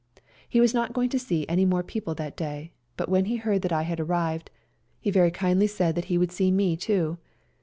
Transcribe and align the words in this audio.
He 0.49 0.59
was 0.59 0.73
not 0.73 0.93
going 0.93 1.09
to 1.09 1.19
see 1.19 1.45
any 1.47 1.63
more 1.63 1.83
people 1.83 2.15
that 2.15 2.35
day, 2.35 2.71
but 2.97 3.07
when 3.07 3.25
he 3.25 3.35
heard 3.35 3.61
that 3.61 3.71
I 3.71 3.83
had 3.83 3.99
arrived 3.99 4.49
he 4.99 5.11
very 5.11 5.29
kindly 5.29 5.67
said 5.67 5.93
that 5.93 6.05
he 6.05 6.17
would 6.17 6.31
SERBIAN 6.31 6.55
CHUISTMAS 6.55 6.57
DAY 6.57 6.63
185 6.63 6.89
see 6.89 6.97
me 6.97 7.13
too. 7.13 7.17